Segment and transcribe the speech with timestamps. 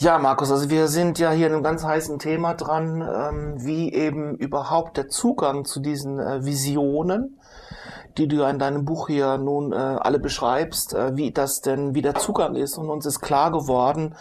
[0.00, 3.92] Ja, Markus, also wir sind ja hier in einem ganz heißen Thema dran, ähm, wie
[3.92, 7.40] eben überhaupt der Zugang zu diesen äh, Visionen,
[8.16, 11.96] die du ja in deinem Buch hier nun äh, alle beschreibst, äh, wie das denn,
[11.96, 12.78] wie der Zugang ist.
[12.78, 14.14] Und uns ist klar geworden,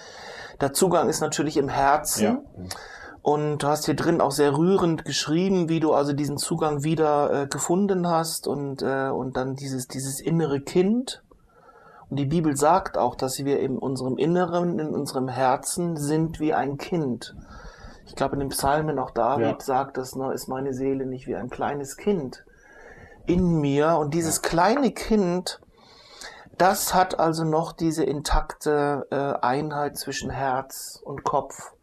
[0.62, 2.24] der Zugang ist natürlich im Herzen.
[2.24, 2.40] Ja.
[3.22, 7.44] Und du hast hier drin auch sehr rührend geschrieben, wie du also diesen Zugang wieder
[7.44, 11.22] äh, gefunden hast und, äh, und dann dieses, dieses innere Kind,
[12.10, 16.54] und die Bibel sagt auch, dass wir in unserem Inneren, in unserem Herzen sind wie
[16.54, 17.36] ein Kind.
[18.06, 19.60] Ich glaube, in den Psalmen auch David ja.
[19.60, 22.46] sagt das, ne, ist meine Seele nicht wie ein kleines Kind
[23.26, 23.98] in mir.
[23.98, 25.60] Und dieses kleine Kind,
[26.58, 31.74] das hat also noch diese intakte äh, Einheit zwischen Herz und Kopf.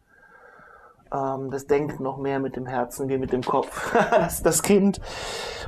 [1.13, 4.99] Ähm, das denkt noch mehr mit dem Herzen wie mit dem Kopf, das, das Kind.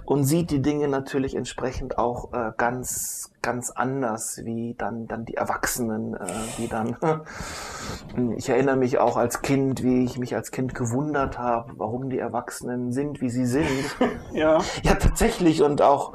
[0.07, 5.33] Und sieht die Dinge natürlich entsprechend auch äh, ganz, ganz anders wie dann, dann die
[5.33, 6.25] Erwachsenen, äh,
[6.57, 6.95] die dann,
[8.37, 12.19] ich erinnere mich auch als Kind, wie ich mich als Kind gewundert habe, warum die
[12.19, 13.67] Erwachsenen sind, wie sie sind.
[14.31, 14.59] ja.
[14.81, 16.13] Ja, tatsächlich und auch,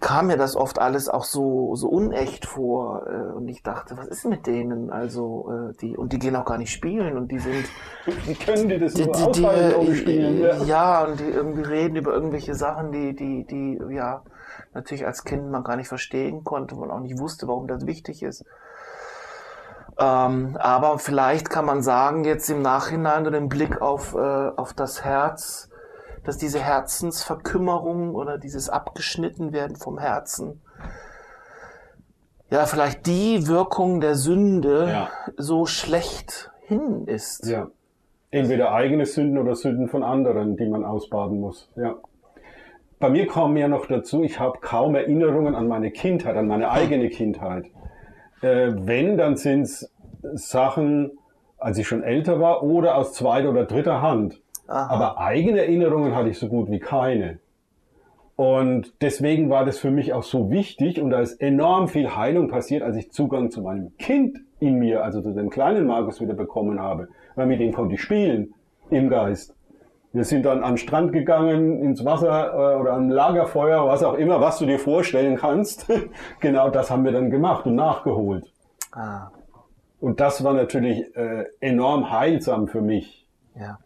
[0.00, 3.06] kam mir das oft alles auch so, so unecht vor.
[3.06, 4.90] Äh, und ich dachte, was ist mit denen?
[4.90, 7.64] Also, äh, die, und die gehen auch gar nicht spielen und die sind.
[8.26, 10.40] Wie können die das die, nur die, die, spielen?
[10.40, 10.62] Ja.
[10.64, 14.22] ja, und die irgendwie reden über irgendwelche Sachen, die, die, die, ja,
[14.74, 18.22] natürlich als Kind man gar nicht verstehen konnte und auch nicht wusste, warum das wichtig
[18.22, 18.44] ist.
[19.98, 24.72] Ähm, aber vielleicht kann man sagen, jetzt im Nachhinein oder im Blick auf, äh, auf
[24.72, 25.69] das Herz,
[26.24, 30.60] dass diese Herzensverkümmerung oder dieses Abgeschnittenwerden vom Herzen
[32.50, 35.08] ja vielleicht die Wirkung der Sünde ja.
[35.36, 37.46] so schlecht hin ist.
[37.46, 37.68] Ja.
[38.30, 41.68] Entweder eigene Sünden oder Sünden von anderen, die man ausbaden muss.
[41.76, 41.96] Ja.
[42.98, 46.70] Bei mir kommen ja noch dazu, ich habe kaum Erinnerungen an meine Kindheit, an meine
[46.70, 47.66] eigene Kindheit.
[48.42, 49.90] Äh, wenn, dann sind es
[50.34, 51.12] Sachen,
[51.58, 54.40] als ich schon älter war oder aus zweiter oder dritter Hand.
[54.70, 54.94] Aha.
[54.94, 57.40] Aber eigene Erinnerungen hatte ich so gut wie keine.
[58.36, 62.48] Und deswegen war das für mich auch so wichtig und da ist enorm viel Heilung
[62.48, 66.34] passiert, als ich Zugang zu meinem Kind in mir, also zu dem kleinen Markus wieder
[66.34, 67.08] bekommen habe.
[67.34, 68.54] Weil mit dem konnte ich spielen
[68.90, 69.54] im Geist.
[70.12, 74.14] Wir sind dann an den Strand gegangen, ins Wasser äh, oder am Lagerfeuer, was auch
[74.14, 75.86] immer, was du dir vorstellen kannst.
[76.40, 78.52] genau das haben wir dann gemacht und nachgeholt.
[78.92, 79.30] Ah.
[80.00, 83.26] Und das war natürlich äh, enorm heilsam für mich.
[83.54, 83.78] Ja.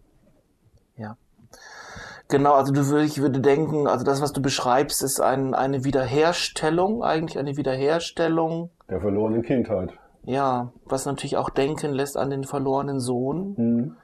[2.28, 5.84] Genau, also du würde, ich würde denken, also das, was du beschreibst, ist ein, eine
[5.84, 8.70] Wiederherstellung, eigentlich eine Wiederherstellung.
[8.88, 9.92] Der verlorenen Kindheit.
[10.24, 13.96] Ja, was natürlich auch denken lässt an den verlorenen Sohn, mhm.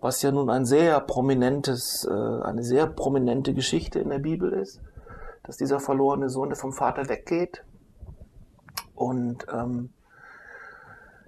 [0.00, 4.82] was ja nun ein sehr prominentes, äh, eine sehr prominente Geschichte in der Bibel ist,
[5.44, 7.64] dass dieser verlorene Sohn, der vom Vater weggeht
[8.94, 9.90] und ähm,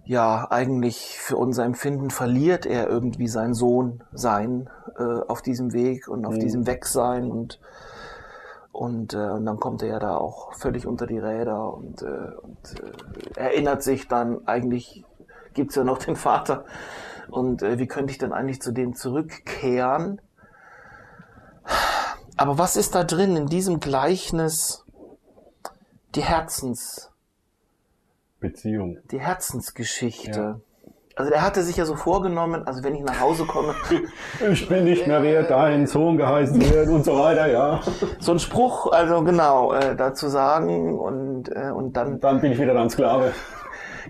[0.06, 6.08] ja, eigentlich für unser Empfinden verliert er irgendwie sein Sohn sein äh, auf diesem Weg
[6.08, 6.40] und auf mhm.
[6.40, 7.60] diesem Wegsein und
[8.70, 12.32] und, äh, und dann kommt er ja da auch völlig unter die Räder und, äh,
[12.42, 12.58] und
[13.34, 15.02] äh, erinnert sich dann, eigentlich
[15.54, 16.66] gibt's ja noch den Vater.
[17.28, 20.20] Und äh, wie könnte ich denn eigentlich zu dem zurückkehren?
[22.36, 24.84] Aber was ist da drin in diesem Gleichnis?
[26.14, 27.10] Die Herzens,
[28.40, 28.98] Beziehung.
[29.10, 30.40] Die Herzensgeschichte.
[30.40, 30.60] Ja.
[31.18, 33.74] Also er hatte sich ja so vorgenommen, also wenn ich nach Hause komme.
[34.52, 37.80] ich bin nicht mehr wer dein Sohn geheißen wird und so weiter, ja.
[38.18, 42.20] So ein Spruch, also genau, äh, dazu sagen und, äh, und dann.
[42.20, 43.32] Dann bin ich wieder dein Sklave.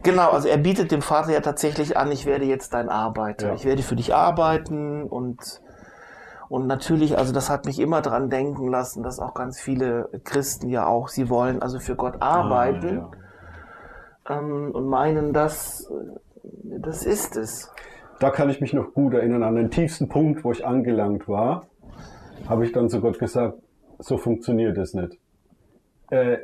[0.02, 3.48] Genau, also er bietet dem Vater ja tatsächlich an, ich werde jetzt dein Arbeiter.
[3.48, 3.54] Ja.
[3.54, 5.62] Ich werde für dich arbeiten und
[6.48, 10.68] und natürlich, also das hat mich immer dran denken lassen, dass auch ganz viele Christen
[10.68, 12.88] ja auch, sie wollen also für Gott arbeiten.
[12.88, 13.25] Ah, ja
[14.28, 15.90] ähm, und meinen, das,
[16.42, 17.70] das ist es.
[18.18, 21.66] Da kann ich mich noch gut erinnern, an den tiefsten Punkt, wo ich angelangt war,
[22.48, 23.58] habe ich dann zu Gott gesagt,
[23.98, 25.18] so funktioniert es nicht.
[26.10, 26.38] Äh,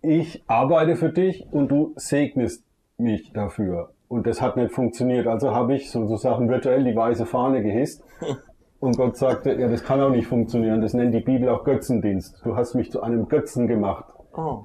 [0.00, 2.64] ich arbeite für dich und du segnest
[2.98, 3.92] mich dafür.
[4.08, 5.26] Und das hat nicht funktioniert.
[5.26, 8.04] Also habe ich sozusagen virtuell die weiße Fahne gehisst.
[8.80, 10.82] Und Gott sagte, ja, das kann auch nicht funktionieren.
[10.82, 12.44] Das nennt die Bibel auch Götzendienst.
[12.44, 14.06] Du hast mich zu einem Götzen gemacht.
[14.36, 14.64] Oh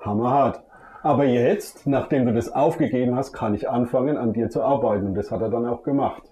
[0.00, 0.62] hammerhart.
[1.02, 5.06] Aber jetzt, nachdem du das aufgegeben hast, kann ich anfangen, an dir zu arbeiten.
[5.06, 6.22] Und das hat er dann auch gemacht.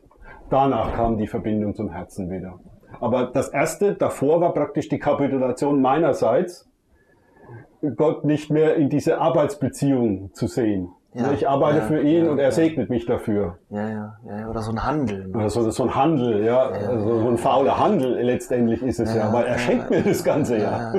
[0.51, 2.59] Danach kam die Verbindung zum Herzen wieder.
[3.01, 6.69] Aber das erste davor war praktisch die Kapitulation meinerseits,
[7.97, 10.91] Gott nicht mehr in diese Arbeitsbeziehung zu sehen.
[11.15, 13.59] Ja, ich arbeite ja, für ihn ja, und er segnet mich dafür.
[13.71, 15.35] Ja, ja, ja, oder so ein Handel.
[15.35, 19.33] Oder so, so ein Handel, ja, also so ein fauler Handel letztendlich ist es ja,
[19.33, 20.93] weil er schenkt mir das Ganze ja.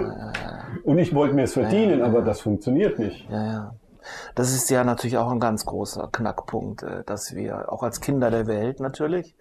[0.84, 3.30] Und ich wollte mir es verdienen, ja, aber das funktioniert nicht.
[3.30, 3.74] Ja, ja.
[4.34, 8.31] Das ist ja natürlich auch ein ganz großer Knackpunkt, äh, dass wir auch als Kinder
[8.31, 9.36] der Welt natürlich,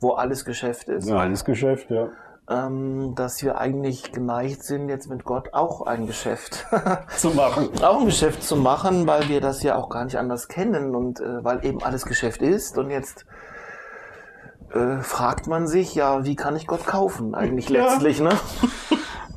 [0.00, 2.08] wo alles Geschäft ist, Ja, alles Geschäft, ja.
[2.48, 6.66] ähm, dass wir eigentlich geneigt sind, jetzt mit Gott auch ein Geschäft,
[7.16, 7.68] Zu machen.
[7.82, 11.20] auch ein Geschäft zu machen, weil wir das ja auch gar nicht anders kennen und
[11.20, 13.26] äh, weil eben alles Geschäft ist und jetzt
[14.72, 17.84] äh, fragt man sich, ja, wie kann ich Gott kaufen eigentlich Ja.
[17.84, 18.30] letztlich, ne?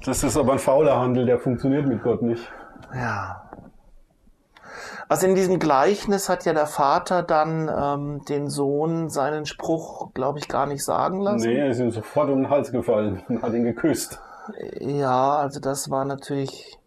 [0.05, 2.51] Das ist aber ein fauler Handel, der funktioniert mit Gott nicht.
[2.93, 3.49] Ja.
[5.09, 10.39] Also in diesem Gleichnis hat ja der Vater dann ähm, den Sohn seinen Spruch, glaube
[10.39, 11.47] ich, gar nicht sagen lassen.
[11.47, 14.19] Nee, er ist ihm sofort um den Hals gefallen und hat ihn geküsst.
[14.79, 16.77] Ja, also das war natürlich,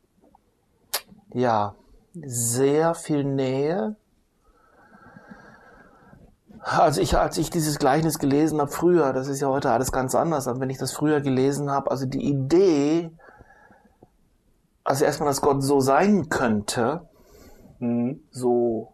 [1.32, 1.74] ja,
[2.14, 3.96] sehr viel Nähe.
[6.62, 10.14] Also ich, als ich dieses Gleichnis gelesen habe früher, das ist ja heute alles ganz
[10.14, 13.10] anders, aber wenn ich das früher gelesen habe, also die Idee,
[14.84, 17.02] also erstmal, dass Gott so sein könnte,
[17.78, 18.20] Mhm.
[18.30, 18.92] so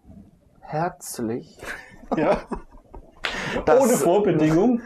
[0.60, 1.58] herzlich,
[2.16, 2.38] Ja.
[3.64, 4.80] Das- Ohne Vorbedingung.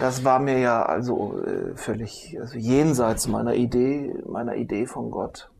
[0.00, 5.50] das war mir ja also äh, völlig also jenseits meiner Idee, meiner Idee von Gott,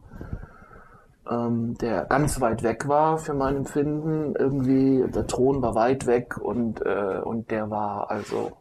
[1.30, 4.34] ähm, der ganz weit weg war für mein Empfinden.
[4.36, 8.52] Irgendwie der Thron war weit weg und äh, und der war also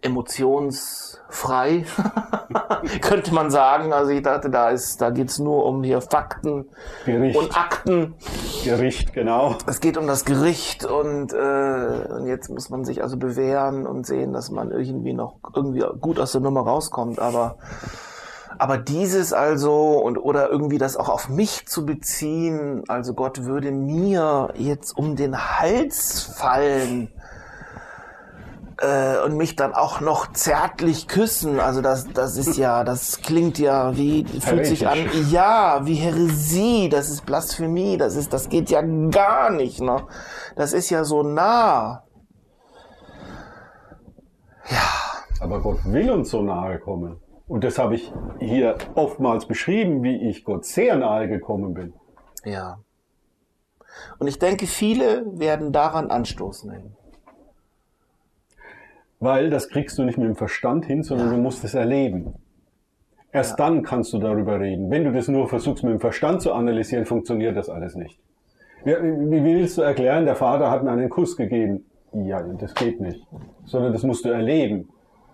[0.00, 1.84] emotionsfrei,
[3.00, 3.92] könnte man sagen.
[3.92, 6.66] Also ich dachte, da ist, da geht's nur um hier Fakten
[7.04, 7.36] Gericht.
[7.36, 8.14] und Akten.
[8.64, 9.56] Gericht, genau.
[9.66, 14.06] Es geht um das Gericht und, äh, und jetzt muss man sich also bewähren und
[14.06, 17.18] sehen, dass man irgendwie noch irgendwie gut aus der Nummer rauskommt.
[17.18, 17.56] Aber
[18.58, 23.70] aber dieses also und oder irgendwie das auch auf mich zu beziehen, also Gott würde
[23.70, 27.12] mir jetzt um den Hals fallen
[28.78, 31.60] äh, und mich dann auch noch zärtlich küssen.
[31.60, 36.88] Also das das ist ja, das klingt ja wie fühlt sich an, ja, wie Häresie,
[36.88, 40.02] das ist Blasphemie, das ist das geht ja gar nicht, ne?
[40.56, 42.02] Das ist ja so nah.
[45.40, 47.20] Aber Gott will uns so nahe kommen.
[47.48, 51.94] Und das habe ich hier oftmals beschrieben, wie ich Gott sehr nahe gekommen bin.
[52.44, 52.78] Ja.
[54.18, 56.94] Und ich denke, viele werden daran Anstoß nehmen.
[59.18, 61.34] Weil das kriegst du nicht mit dem Verstand hin, sondern Ja.
[61.36, 62.34] du musst es erleben.
[63.32, 64.90] Erst dann kannst du darüber reden.
[64.90, 68.18] Wenn du das nur versuchst mit dem Verstand zu analysieren, funktioniert das alles nicht.
[68.84, 71.84] Wie, wie willst du erklären, der Vater hat mir einen Kuss gegeben?
[72.12, 73.26] Ja, das geht nicht.
[73.64, 74.88] Sondern das musst du erleben.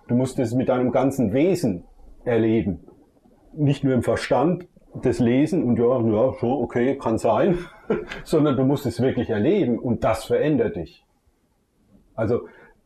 [0.08, 1.84] Du musst es mit deinem ganzen Wesen
[2.24, 2.86] erleben.
[3.52, 4.66] Nicht nur im Verstand
[5.02, 7.58] das Lesen und ja, ja, so, okay, kann sein,
[8.24, 11.04] sondern du musst es wirklich erleben und das verändert dich.
[12.14, 12.42] Also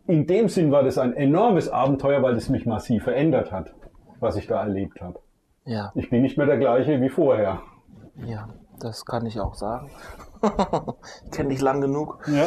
[0.06, 3.74] in dem Sinn war das ein enormes Abenteuer, weil es mich massiv verändert hat,
[4.20, 5.20] was ich da erlebt habe.
[5.66, 7.60] Ja, Ich bin nicht mehr der gleiche wie vorher.
[8.26, 8.48] ja,
[8.80, 9.90] das kann ich auch sagen.
[11.26, 12.46] ich kenne dich lang genug, Ja.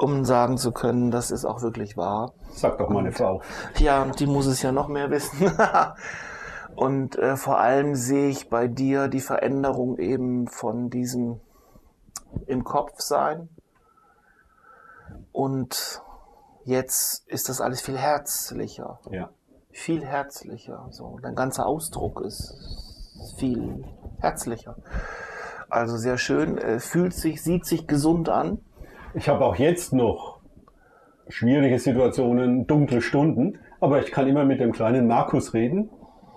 [0.00, 2.32] Um sagen zu können, das ist auch wirklich wahr.
[2.52, 3.42] Sagt doch meine Frau.
[3.78, 5.52] Ja, die muss es ja noch mehr wissen.
[6.74, 11.40] Und äh, vor allem sehe ich bei dir die Veränderung eben von diesem
[12.46, 13.48] im Kopf sein.
[15.32, 16.00] Und
[16.64, 19.30] jetzt ist das alles viel herzlicher, Ja.
[19.70, 20.86] viel herzlicher.
[20.90, 22.54] So, dein ganzer Ausdruck ist
[23.36, 23.84] viel
[24.20, 24.76] herzlicher.
[25.68, 28.58] Also sehr schön, äh, fühlt sich, sieht sich gesund an.
[29.12, 30.38] Ich habe auch jetzt noch
[31.28, 35.90] schwierige Situationen, dunkle Stunden, aber ich kann immer mit dem kleinen Markus reden,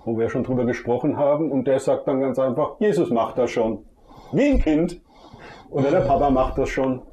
[0.05, 3.51] wo wir schon drüber gesprochen haben, und der sagt dann ganz einfach, Jesus macht das
[3.51, 3.85] schon.
[4.31, 5.01] Wie ein Kind.
[5.69, 7.03] Oder der Papa macht das schon.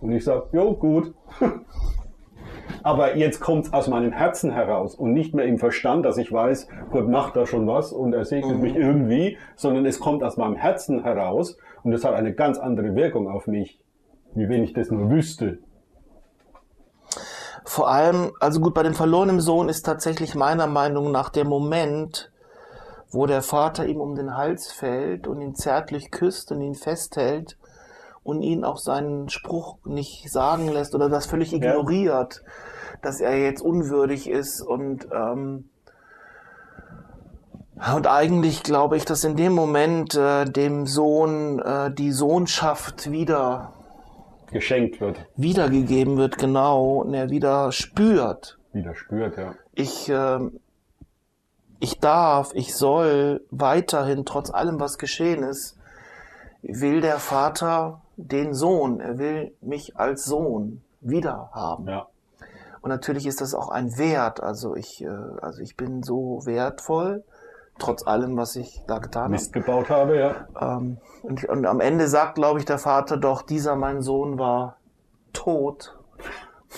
[0.00, 1.14] Und ich sage, jo, gut.
[2.82, 6.32] Aber jetzt kommt es aus meinem Herzen heraus und nicht mehr im Verstand, dass ich
[6.32, 10.36] weiß, Gott macht da schon was und er segnet mich irgendwie, sondern es kommt aus
[10.36, 13.80] meinem Herzen heraus und es hat eine ganz andere Wirkung auf mich,
[14.34, 15.58] wie wenn ich das nur wüsste.
[17.64, 22.30] Vor allem, also gut, bei dem verlorenen Sohn ist tatsächlich meiner Meinung nach der Moment,
[23.10, 27.56] wo der Vater ihm um den Hals fällt und ihn zärtlich küsst und ihn festhält
[28.22, 32.42] und ihn auch seinen Spruch nicht sagen lässt oder das völlig ignoriert,
[33.02, 35.68] dass er jetzt unwürdig ist und ähm,
[37.94, 43.73] und eigentlich glaube ich, dass in dem Moment äh, dem Sohn äh, die Sohnschaft wieder
[44.54, 49.56] Geschenkt wird, wiedergegeben wird, genau, und er wieder spürt, wieder spürt, ja.
[49.74, 50.60] ich, ähm,
[51.80, 55.76] ich darf, ich soll weiterhin, trotz allem, was geschehen ist,
[56.62, 61.88] will der Vater den Sohn, er will mich als Sohn wieder haben.
[61.88, 62.06] Ja,
[62.80, 65.08] Und natürlich ist das auch ein Wert, also ich, äh,
[65.42, 67.24] also ich bin so wertvoll,
[67.78, 70.46] trotz allem, was ich da getan Mist gebaut habe, ja.
[70.54, 70.84] habe.
[70.84, 74.76] Ähm, und, und am Ende sagt, glaube ich, der Vater doch, dieser mein Sohn war
[75.32, 75.96] tot.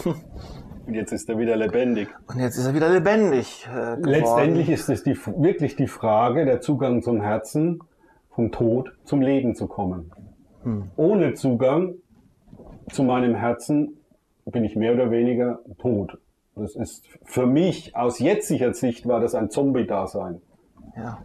[0.05, 2.09] Und jetzt ist er wieder lebendig.
[2.29, 3.97] Und jetzt ist er wieder lebendig äh.
[4.01, 7.81] Letztendlich ist es die, wirklich die Frage, der Zugang zum Herzen,
[8.31, 10.13] vom Tod zum Leben zu kommen.
[10.97, 11.95] Ohne Zugang
[12.91, 13.99] zu meinem Herzen
[14.45, 16.19] bin ich mehr oder weniger tot.
[16.57, 20.41] Das ist für mich aus jetziger Sicht war das ein Zombie-Dasein.
[20.97, 21.19] Ja.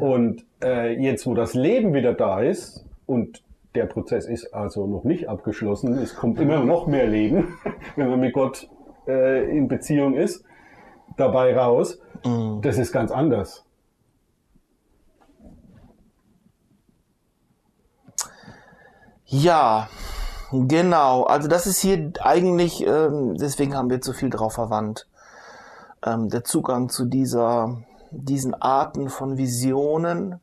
[0.00, 3.42] Und äh, jetzt, wo das Leben wieder da ist und
[3.74, 7.54] der Prozess ist also noch nicht abgeschlossen, es kommt immer noch mehr Leben,
[7.96, 8.68] wenn man mit Gott
[9.06, 10.44] äh, in Beziehung ist,
[11.16, 11.98] dabei raus.
[12.62, 13.64] Das ist ganz anders.
[19.26, 19.88] Ja,
[20.52, 21.24] genau.
[21.24, 25.08] Also das ist hier eigentlich, ähm, deswegen haben wir zu viel drauf verwandt.
[26.06, 27.82] Ähm, der Zugang zu dieser,
[28.14, 30.40] diesen Arten von Visionen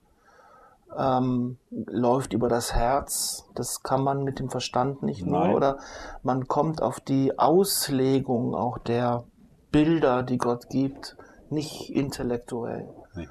[0.98, 3.46] ähm, läuft über das Herz.
[3.56, 5.40] Das kann man mit dem Verstand nicht nur.
[5.40, 5.56] Nein.
[5.56, 5.78] Oder
[6.24, 9.24] man kommt auf die Auslegung auch der
[9.72, 11.16] Bilder, die Gott gibt,
[11.50, 12.90] nicht intellektuell.
[13.16, 13.30] Nee.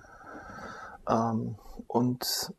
[1.08, 1.56] Ähm,
[1.86, 2.54] und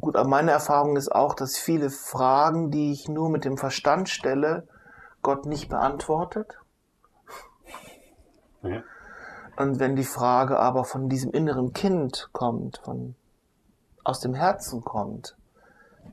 [0.00, 4.08] gut, aber meine Erfahrung ist auch, dass viele Fragen, die ich nur mit dem Verstand
[4.08, 4.66] stelle,
[5.22, 6.58] Gott nicht beantwortet.
[8.62, 8.82] Ja.
[9.58, 13.14] Und wenn die Frage aber von diesem inneren Kind kommt, von
[14.04, 15.36] aus dem Herzen kommt,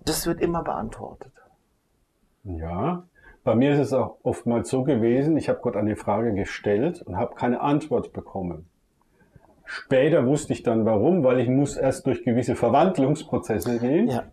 [0.05, 1.31] das wird immer beantwortet.
[2.43, 3.03] Ja,
[3.43, 7.17] bei mir ist es auch oftmals so gewesen, ich habe Gott eine Frage gestellt und
[7.17, 8.67] habe keine Antwort bekommen.
[9.65, 14.23] Später wusste ich dann warum, weil ich muss erst durch gewisse Verwandlungsprozesse gehen, Ja,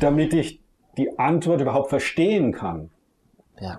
[0.00, 0.62] damit ich
[0.96, 2.90] die Antwort überhaupt verstehen kann.
[3.60, 3.78] ja,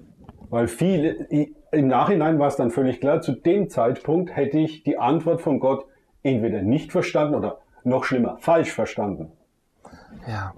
[0.50, 1.27] Weil viele,
[1.72, 5.60] im Nachhinein war es dann völlig klar, zu dem Zeitpunkt hätte ich die Antwort von
[5.60, 5.86] Gott
[6.24, 9.32] entweder nicht verstanden oder noch schlimmer, falsch verstanden.
[10.27, 10.53] ja,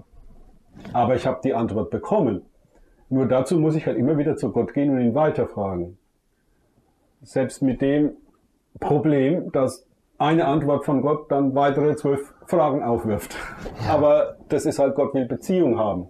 [0.92, 2.42] Aber ich habe die Antwort bekommen.
[3.08, 5.98] Nur dazu muss ich halt immer wieder zu Gott gehen und ihn weiterfragen.
[7.20, 8.12] Selbst mit dem
[8.80, 13.36] Problem, dass eine Antwort von Gott dann weitere zwölf Fragen aufwirft.
[13.88, 16.06] Aber das ist halt, Gott will Beziehung haben.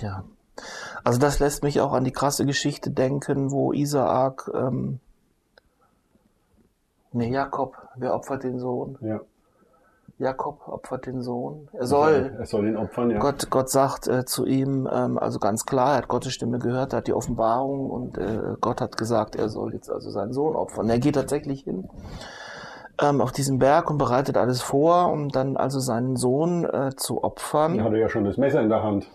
[0.00, 0.24] ja.
[1.04, 5.00] Also das lässt mich auch an die krasse Geschichte denken, wo Isaak, ähm,
[7.12, 8.98] nee, Jakob, wer opfert den Sohn?
[9.00, 9.20] Ja.
[10.18, 11.68] Jakob opfert den Sohn.
[11.72, 12.34] Er soll.
[12.38, 13.18] Er soll ihn opfern, ja.
[13.18, 16.92] Gott, Gott sagt äh, zu ihm, ähm, also ganz klar, er hat Gottes Stimme gehört,
[16.92, 20.54] er hat die Offenbarung und äh, Gott hat gesagt, er soll jetzt also seinen Sohn
[20.54, 20.90] opfern.
[20.90, 21.88] Er geht tatsächlich hin
[23.00, 27.24] ähm, auf diesen Berg und bereitet alles vor, um dann also seinen Sohn äh, zu
[27.24, 27.78] opfern.
[27.78, 29.06] Er hatte ja schon das Messer in der Hand.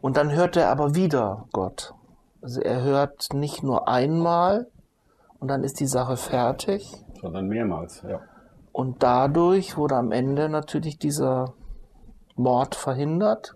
[0.00, 1.94] Und dann hört er aber wieder Gott.
[2.42, 4.68] Also er hört nicht nur einmal
[5.38, 6.90] und dann ist die Sache fertig.
[7.20, 8.20] Sondern mehrmals, ja.
[8.72, 11.54] Und dadurch wurde am Ende natürlich dieser
[12.36, 13.54] Mord verhindert.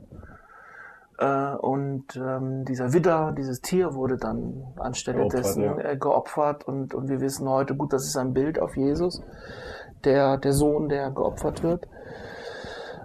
[1.18, 5.78] Äh, und ähm, dieser Widder, dieses Tier wurde dann anstelle Geopfert, dessen ja.
[5.78, 6.64] äh, geopfert.
[6.66, 9.22] Und, und wir wissen heute, gut, das ist ein Bild auf Jesus,
[10.04, 11.86] der, der Sohn, der geopfert wird.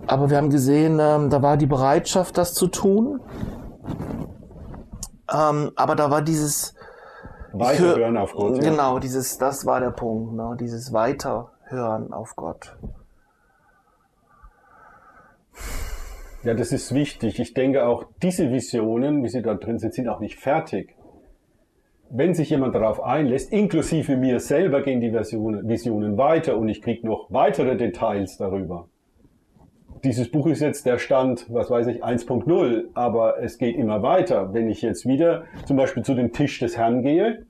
[0.10, 3.22] Aber wir haben gesehen, ähm, da war die Bereitschaft, das zu tun.
[5.32, 6.74] Ähm, aber da war dieses
[7.54, 8.56] Weiterhören auf Gott.
[8.56, 8.72] ja.
[8.72, 10.58] Genau, dieses, das war der Punkt, ne?
[10.60, 12.76] dieses Weiterhören auf Gott.
[16.44, 17.40] Ja, das ist wichtig.
[17.40, 20.96] Ich denke auch, diese Visionen, wie sie da drin sind, sind auch nicht fertig.
[22.10, 26.82] Wenn sich jemand darauf einlässt, inklusive mir selber gehen die Versionen, Visionen weiter und ich
[26.82, 28.89] kriege noch weitere Details darüber.
[30.04, 34.54] Dieses Buch ist jetzt der Stand, was weiß ich, 1.0, aber es geht immer weiter.
[34.54, 37.46] Wenn ich jetzt wieder zum Beispiel zu dem Tisch des Herrn gehe,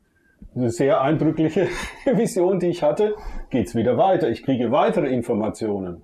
[0.55, 1.67] eine sehr eindrückliche
[2.05, 3.13] Vision, die ich hatte,
[3.49, 4.29] geht's wieder weiter.
[4.29, 6.01] Ich kriege weitere Informationen.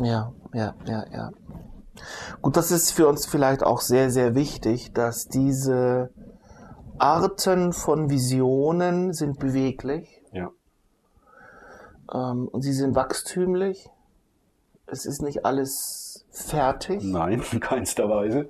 [0.00, 1.30] Ja, ja, ja, ja.
[2.40, 6.10] Gut, das ist für uns vielleicht auch sehr, sehr wichtig, dass diese
[6.98, 10.50] Arten von Visionen sind beweglich Ja.
[12.14, 13.90] ähm, und sie sind wachstümlich.
[14.90, 17.02] Es ist nicht alles fertig.
[17.02, 18.48] Nein, in keinster Weise.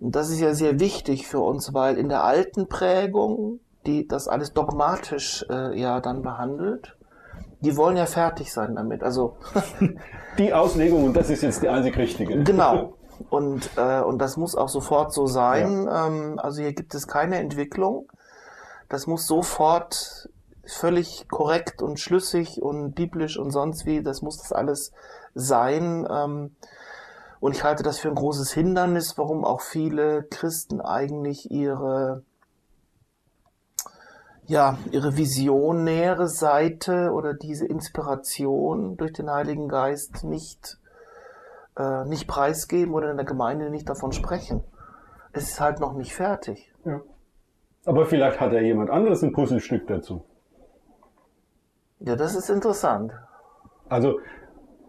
[0.00, 4.28] Und das ist ja sehr wichtig für uns, weil in der alten Prägung, die das
[4.28, 6.96] alles dogmatisch äh, ja dann behandelt,
[7.60, 9.02] die wollen ja fertig sein damit.
[9.02, 9.36] Also
[10.38, 12.42] Die Auslegung, und das ist jetzt die einzig richtige.
[12.42, 12.94] genau.
[13.30, 15.88] Und, äh, und das muss auch sofort so sein.
[15.88, 18.10] Ähm, also hier gibt es keine Entwicklung.
[18.88, 20.28] Das muss sofort
[20.64, 24.92] völlig korrekt und schlüssig und biblisch und sonst wie, das muss das alles
[25.34, 26.06] sein.
[26.10, 26.56] Ähm,
[27.40, 32.22] und ich halte das für ein großes Hindernis, warum auch viele Christen eigentlich ihre,
[34.46, 40.78] ja, ihre visionäre Seite oder diese Inspiration durch den Heiligen Geist nicht,
[41.76, 44.62] äh, nicht preisgeben oder in der Gemeinde nicht davon sprechen.
[45.32, 46.72] Es ist halt noch nicht fertig.
[46.84, 47.00] Ja.
[47.84, 50.24] Aber vielleicht hat ja jemand anderes ein Puzzlestück dazu.
[52.04, 53.12] Ja, das ist interessant.
[53.88, 54.18] Also,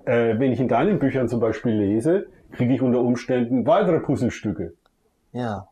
[0.05, 4.73] äh, wenn ich in deinen Büchern zum Beispiel lese, kriege ich unter Umständen weitere Puzzlestücke.
[5.31, 5.67] Ja.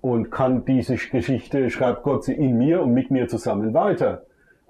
[0.00, 4.22] Und kann diese Geschichte, schreibt Gott sie in mir und mit mir zusammen weiter.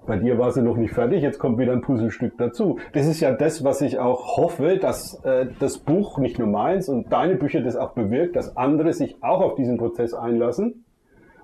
[0.05, 2.79] Bei dir war sie noch nicht fertig, jetzt kommt wieder ein Puzzlestück dazu.
[2.93, 6.89] Das ist ja das, was ich auch hoffe, dass äh, das Buch, nicht nur meins
[6.89, 10.85] und deine Bücher das auch bewirkt, dass andere sich auch auf diesen Prozess einlassen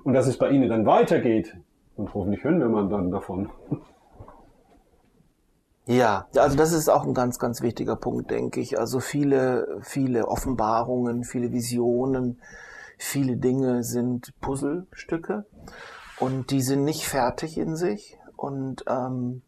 [0.04, 1.56] und dass es bei ihnen dann weitergeht.
[1.96, 3.50] Und hoffentlich hören wir mal dann davon.
[5.88, 8.80] Ja, also das ist auch ein ganz, ganz wichtiger Punkt, denke ich.
[8.80, 12.42] Also viele, viele Offenbarungen, viele Visionen,
[12.98, 15.46] viele Dinge sind Puzzlestücke
[16.20, 18.18] und die sind nicht fertig in sich.
[18.36, 19.44] Und ähm,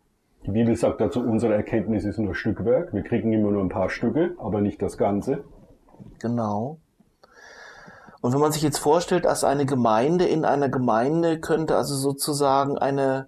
[0.46, 2.94] die Bibel sagt dazu, unsere Erkenntnis ist nur Stückwerk.
[2.94, 5.44] Wir kriegen immer nur ein paar Stücke, aber nicht das Ganze.
[6.20, 6.77] Genau.
[8.22, 12.77] Und wenn man sich jetzt vorstellt, dass eine Gemeinde in einer Gemeinde könnte also sozusagen
[12.77, 13.27] eine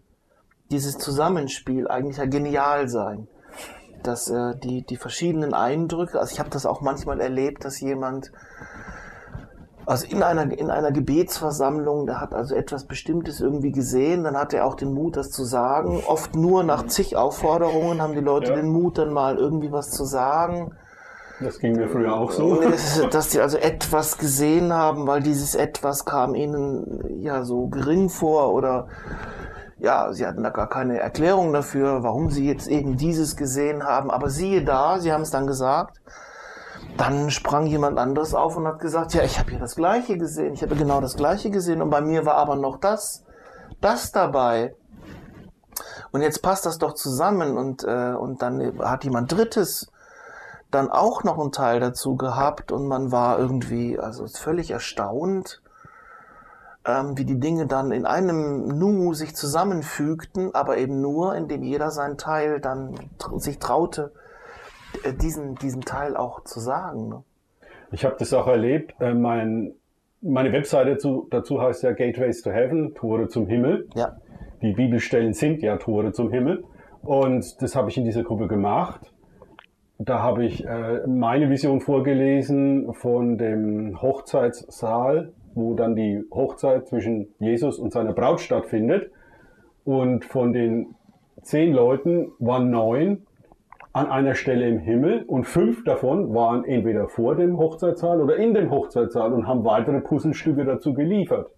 [0.71, 3.27] dieses Zusammenspiel eigentlich ja genial sein.
[4.03, 8.31] Dass äh, die, die verschiedenen Eindrücke, also ich habe das auch manchmal erlebt, dass jemand,
[9.85, 14.53] also in einer, in einer Gebetsversammlung, der hat also etwas Bestimmtes irgendwie gesehen, dann hat
[14.53, 16.01] er auch den Mut, das zu sagen.
[16.07, 18.55] Oft nur nach zig Aufforderungen haben die Leute ja.
[18.55, 20.71] den Mut, dann mal irgendwie was zu sagen.
[21.41, 22.61] Das ging mir früher auch so.
[23.11, 28.53] Dass sie also etwas gesehen haben, weil dieses etwas kam ihnen ja so gering vor
[28.53, 28.87] oder
[29.79, 34.11] ja, sie hatten da gar keine Erklärung dafür, warum sie jetzt eben dieses gesehen haben.
[34.11, 36.01] Aber siehe da, sie haben es dann gesagt.
[36.97, 40.53] Dann sprang jemand anderes auf und hat gesagt, ja, ich habe hier das Gleiche gesehen,
[40.53, 43.23] ich habe genau das Gleiche gesehen und bei mir war aber noch das,
[43.79, 44.75] das dabei.
[46.11, 49.91] Und jetzt passt das doch zusammen und, äh, und dann hat jemand Drittes
[50.71, 55.61] dann auch noch einen Teil dazu gehabt und man war irgendwie also völlig erstaunt
[56.89, 61.91] ähm, wie die Dinge dann in einem Nu sich zusammenfügten, aber eben nur, indem jeder
[61.91, 62.95] seinen Teil dann
[63.37, 64.11] sich traute,
[65.03, 67.09] äh, diesen, diesen Teil auch zu sagen.
[67.09, 67.23] Ne?
[67.91, 68.95] Ich habe das auch erlebt.
[68.99, 69.73] Äh, mein,
[70.21, 73.87] meine Webseite dazu, dazu heißt ja Gateways to Heaven, Tore zum Himmel.
[73.95, 74.17] Ja.
[74.61, 76.63] Die Bibelstellen sind ja Tore zum Himmel.
[77.01, 79.13] Und das habe ich in dieser Gruppe gemacht.
[79.99, 87.33] Da habe ich äh, meine Vision vorgelesen von dem Hochzeitssaal wo dann die Hochzeit zwischen
[87.39, 89.11] Jesus und seiner Braut stattfindet.
[89.83, 90.95] Und von den
[91.41, 93.25] zehn Leuten waren neun
[93.91, 98.53] an einer Stelle im Himmel und fünf davon waren entweder vor dem Hochzeitssaal oder in
[98.53, 101.49] dem Hochzeitssaal und haben weitere Puzzlestücke dazu geliefert.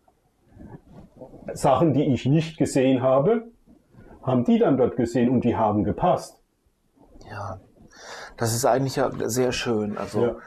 [1.54, 3.48] Sachen, die ich nicht gesehen habe,
[4.24, 6.42] haben die dann dort gesehen und die haben gepasst.
[7.30, 7.60] Ja,
[8.38, 9.98] das ist eigentlich ja sehr schön.
[9.98, 10.38] Also,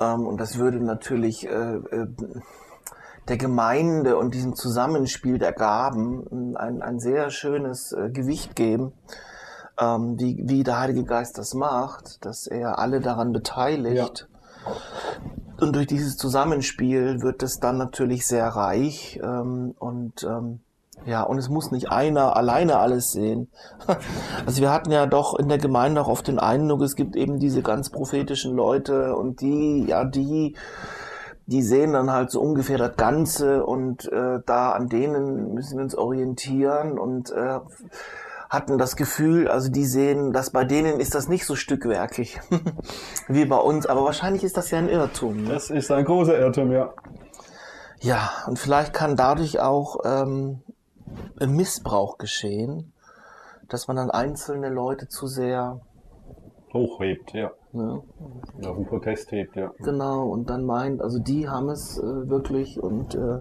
[0.00, 0.14] ja.
[0.14, 2.06] ähm, und das würde natürlich äh, äh,
[3.28, 8.92] der Gemeinde und diesem Zusammenspiel der Gaben ein, ein sehr schönes äh, Gewicht geben,
[9.78, 14.28] ähm, wie, wie der Heilige Geist das macht, dass er alle daran beteiligt.
[14.64, 14.72] Ja.
[15.60, 20.60] Und durch dieses Zusammenspiel wird es dann natürlich sehr reich ähm, und ähm,
[21.06, 23.48] ja, und es muss nicht einer alleine alles sehen.
[24.46, 27.38] Also wir hatten ja doch in der Gemeinde auch oft den Eindruck, es gibt eben
[27.38, 30.56] diese ganz prophetischen Leute und die, ja, die
[31.48, 35.84] die sehen dann halt so ungefähr das Ganze und äh, da an denen müssen wir
[35.84, 37.60] uns orientieren und äh,
[38.50, 42.38] hatten das Gefühl, also die sehen, dass bei denen ist das nicht so stückwerkig
[43.28, 45.44] wie bei uns, aber wahrscheinlich ist das ja ein Irrtum.
[45.44, 45.54] Ne?
[45.54, 46.92] Das ist ein großer Irrtum, ja.
[48.00, 50.60] Ja, und vielleicht kann dadurch auch ähm,
[51.40, 52.92] ein Missbrauch geschehen,
[53.68, 55.80] dass man dann einzelne Leute zu sehr
[56.72, 57.50] hochhebt, ja.
[57.72, 58.02] Ne?
[58.64, 59.72] Auf den Protest hebt, ja.
[59.78, 63.40] Genau, und dann meint, also die haben es äh, wirklich und, äh,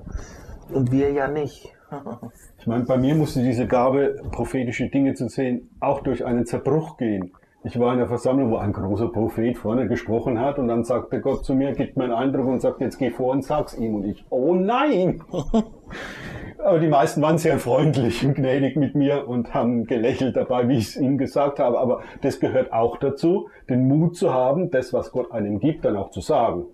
[0.73, 1.73] und wir ja nicht.
[2.59, 6.97] ich meine, bei mir musste diese Gabe, prophetische Dinge zu sehen, auch durch einen Zerbruch
[6.97, 7.31] gehen.
[7.63, 11.19] Ich war in einer Versammlung, wo ein großer Prophet vorne gesprochen hat und dann sagte
[11.19, 13.95] Gott zu mir, gibt mir einen Eindruck und sagt, jetzt geh vor und sag's ihm.
[13.95, 15.21] Und ich, oh nein!
[16.63, 20.77] Aber die meisten waren sehr freundlich und gnädig mit mir und haben gelächelt dabei, wie
[20.77, 21.79] ich es ihnen gesagt habe.
[21.79, 25.95] Aber das gehört auch dazu, den Mut zu haben, das, was Gott einem gibt, dann
[25.95, 26.65] auch zu sagen.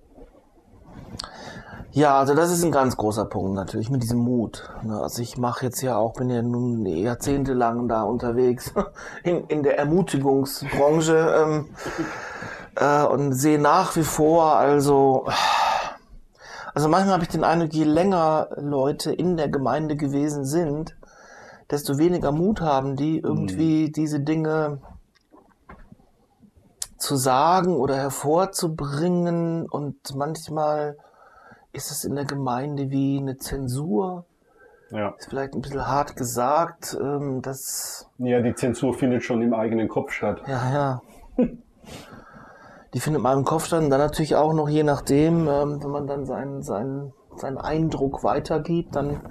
[1.91, 4.67] Ja, also das ist ein ganz großer Punkt natürlich mit diesem Mut.
[4.81, 4.99] Ne?
[4.99, 8.73] Also ich mache jetzt ja auch, bin ja nun jahrzehntelang da unterwegs
[9.23, 11.65] in, in der Ermutigungsbranche ähm,
[12.77, 15.27] äh, und sehe nach wie vor also
[16.73, 20.95] Also manchmal habe ich den Eindruck, je länger Leute in der Gemeinde gewesen sind,
[21.69, 24.79] desto weniger Mut haben die, irgendwie diese Dinge
[26.97, 29.69] zu sagen oder hervorzubringen.
[29.69, 30.97] Und manchmal
[31.73, 34.25] ist es in der Gemeinde wie eine Zensur.
[34.89, 35.09] Ja.
[35.17, 36.97] Ist vielleicht ein bisschen hart gesagt.
[36.99, 40.41] Ähm, das, ja, die Zensur findet schon im eigenen Kopf statt.
[40.47, 41.01] ja, ja.
[42.93, 43.84] Die findet man im Kopf statt.
[43.84, 48.23] Und dann natürlich auch noch, je nachdem, ähm, wenn man dann seinen, seinen, seinen Eindruck
[48.23, 49.21] weitergibt, dann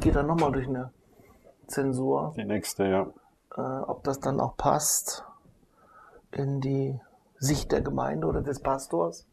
[0.00, 0.90] geht er nochmal durch eine
[1.66, 2.34] Zensur.
[2.36, 3.06] Die nächste, ja.
[3.56, 5.24] Äh, ob das dann auch passt
[6.32, 7.00] in die
[7.38, 9.26] Sicht der Gemeinde oder des Pastors,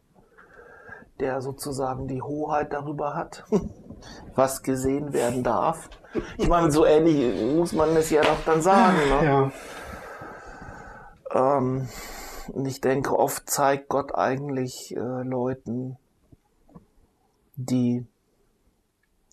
[1.19, 3.45] der sozusagen die Hoheit darüber hat,
[4.35, 5.89] was gesehen werden darf.
[6.37, 8.97] Ich meine, so ähnlich muss man es ja doch dann sagen.
[8.97, 9.51] Ne?
[11.33, 11.57] Ja.
[11.57, 11.87] Ähm,
[12.53, 15.97] und ich denke, oft zeigt Gott eigentlich äh, Leuten,
[17.55, 18.05] die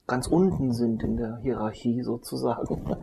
[0.07, 2.97] ganz unten sind in der Hierarchie sozusagen.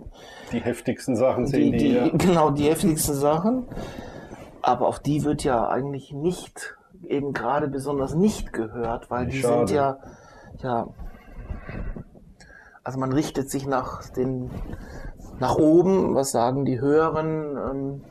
[0.51, 2.10] Die heftigsten Sachen Die, sehen die, die, ja.
[2.13, 3.67] Genau, die heftigsten Sachen.
[4.62, 9.67] Aber auf die wird ja eigentlich nicht, eben gerade besonders nicht gehört, weil die Schade.
[9.67, 9.99] sind ja,
[10.63, 10.88] ja,
[12.84, 14.49] also man richtet sich nach den,
[15.39, 18.01] nach oben, was sagen die höheren ähm,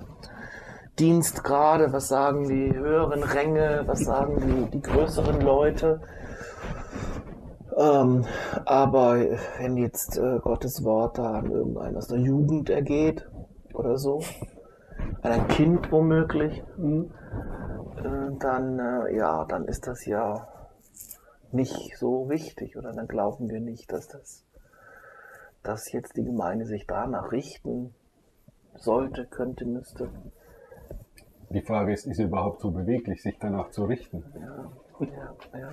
[0.99, 6.01] Dienstgrade, was sagen die höheren Ränge, was sagen die, die größeren Leute.
[7.77, 8.25] Ähm,
[8.65, 9.17] aber
[9.59, 13.29] wenn jetzt äh, Gottes Wort da an irgendeinen aus der Jugend ergeht
[13.73, 14.23] oder so,
[15.23, 20.47] an ein Kind womöglich, äh, dann äh, ja, dann ist das ja
[21.51, 24.45] nicht so wichtig oder dann glauben wir nicht, dass das,
[25.65, 27.95] dass jetzt die Gemeinde sich danach richten
[28.77, 30.09] sollte, könnte, müsste.
[31.55, 34.25] Die Frage ist, ist es überhaupt so beweglich, sich danach zu richten?
[34.35, 35.69] Ja, ja, ja.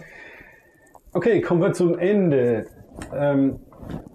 [1.12, 2.68] Okay, kommen wir zum Ende.
[3.12, 3.60] Ähm,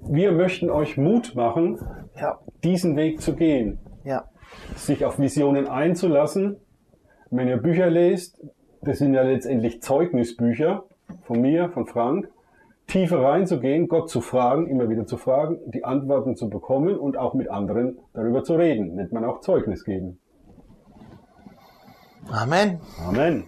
[0.09, 1.81] wir möchten euch Mut machen,
[2.21, 4.29] Ja, diesen Weg zu gehen, ja,
[4.77, 6.57] sich auf Visionen einzulassen.
[7.31, 8.41] Wenn ihr Bücher lest,
[8.83, 10.85] das sind ja letztendlich Zeugnisbücher
[11.23, 12.29] von mir, von Frank,
[12.87, 17.35] tiefer reinzugehen, Gott zu fragen, immer wieder zu fragen, die Antworten zu bekommen und auch
[17.35, 18.95] mit anderen darüber zu reden.
[18.95, 20.21] Nennt man auch Zeugnis geben.
[22.31, 22.81] Amen.
[23.01, 23.47] Amen.